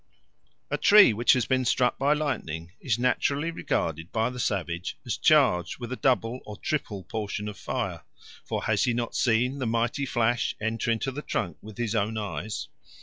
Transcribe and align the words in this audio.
A 0.71 0.79
tree 0.79 1.13
which 1.13 1.33
has 1.33 1.45
been 1.45 1.63
struck 1.63 1.99
by 1.99 2.13
lightning 2.13 2.71
is 2.81 2.97
naturally 2.97 3.51
regarded 3.51 4.11
by 4.11 4.31
the 4.31 4.39
savage 4.39 4.97
as 5.05 5.15
charged 5.15 5.77
with 5.77 5.91
a 5.91 5.95
double 5.95 6.39
or 6.43 6.57
triple 6.57 7.03
portion 7.03 7.47
of 7.47 7.55
fire; 7.55 8.01
for 8.43 8.63
has 8.63 8.85
he 8.85 8.95
not 8.95 9.13
seen 9.15 9.59
the 9.59 9.67
mighty 9.67 10.07
flash 10.07 10.55
enter 10.59 10.89
into 10.89 11.11
the 11.11 11.21
trunk 11.21 11.57
with 11.61 11.77
his 11.77 11.93
own 11.93 12.17
eyes? 12.17 12.67